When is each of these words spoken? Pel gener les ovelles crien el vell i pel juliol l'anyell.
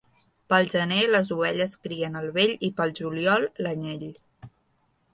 Pel 0.53 0.71
gener 0.71 1.01
les 1.15 1.29
ovelles 1.35 1.77
crien 1.85 2.19
el 2.23 2.27
vell 2.39 2.57
i 2.71 2.73
pel 2.81 2.97
juliol 3.03 3.49
l'anyell. 3.67 4.11